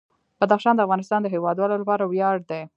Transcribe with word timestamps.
بدخشان 0.41 0.73
د 0.75 0.81
افغانستان 0.85 1.19
د 1.21 1.27
هیوادوالو 1.35 1.79
لپاره 1.81 2.03
ویاړ 2.11 2.35
دی. 2.49 2.61